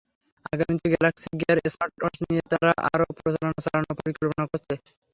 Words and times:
আগামীতে 0.53 0.87
Galaxy 0.93 1.29
Gear 1.39 1.59
smartwatch 1.73 2.15
নিয়ে 2.23 2.43
তারা 2.51 2.71
আরও 2.89 3.07
প্রচারণা 3.17 3.59
চালানোর 3.65 3.97
পরিকল্পনা 3.99 4.43
করেছে। 4.49 4.73